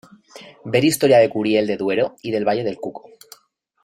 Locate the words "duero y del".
1.77-2.43